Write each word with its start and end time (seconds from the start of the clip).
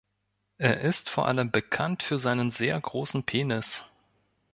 Er 0.57 0.79
ist 0.81 1.11
vor 1.11 1.27
allem 1.27 1.51
bekannt 1.51 2.01
für 2.01 2.17
seinen 2.17 2.49
sehr 2.49 2.81
großen 2.81 3.21
Penis. 3.23 3.83